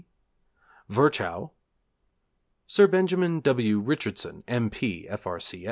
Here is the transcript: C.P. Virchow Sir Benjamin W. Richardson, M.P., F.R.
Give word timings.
C.P. 0.01 0.95
Virchow 0.95 1.51
Sir 2.65 2.87
Benjamin 2.87 3.39
W. 3.41 3.77
Richardson, 3.81 4.43
M.P., 4.47 5.07
F.R. 5.07 5.37